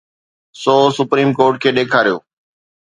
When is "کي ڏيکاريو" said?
1.61-2.17